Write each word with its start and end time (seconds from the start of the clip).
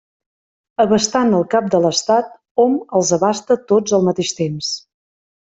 Abastant 0.85 1.35
el 1.39 1.45
cap 1.51 1.67
de 1.75 1.81
l'Estat, 1.83 2.31
hom 2.65 2.79
els 3.01 3.13
abasta 3.19 3.59
tots 3.75 3.95
al 3.99 4.09
mateix 4.09 4.35
temps. 4.41 4.73